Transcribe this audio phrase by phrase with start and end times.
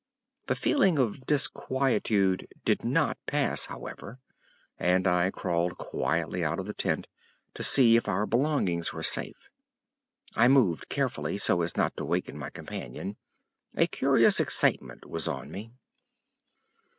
[0.47, 4.17] The feeling of disquietude did not pass, however,
[4.79, 7.07] and I crawled quietly out of the tent
[7.53, 9.51] to see if our belongings were safe.
[10.35, 13.17] I moved carefully so as not to waken my companion.
[13.77, 15.71] A curious excitement was on me.